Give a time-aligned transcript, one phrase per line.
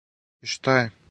[0.47, 0.91] И шта је?